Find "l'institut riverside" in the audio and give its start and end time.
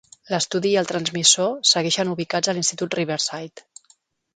2.59-3.71